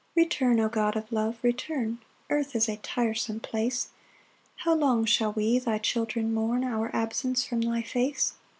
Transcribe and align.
1 0.15 0.23
Return, 0.23 0.59
O 0.59 0.67
God 0.67 0.95
of 0.97 1.11
love, 1.11 1.37
return; 1.43 1.99
Earth 2.31 2.55
is 2.55 2.67
a 2.67 2.77
tiresome 2.77 3.39
place: 3.39 3.89
How 4.55 4.73
long 4.73 5.05
shall 5.05 5.31
we 5.33 5.59
thy 5.59 5.77
children 5.77 6.33
mourn 6.33 6.63
Our 6.63 6.89
absence 6.91 7.45
from 7.45 7.61
thy 7.61 7.83
face! 7.83 8.33